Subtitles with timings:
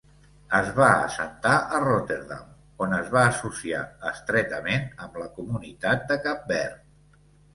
[0.59, 2.47] Es va assentar a Rotterdam,
[2.85, 3.81] on es va associar
[4.13, 7.21] estretament amb la comunitat de Cap Verd.